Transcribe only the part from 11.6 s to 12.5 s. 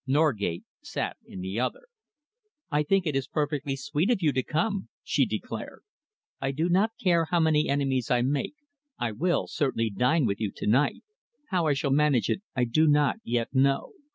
I shall manage it